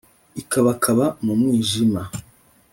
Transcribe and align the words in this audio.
ikabakaba 0.41 1.05
mu 1.23 1.33
mwijima 1.39 2.01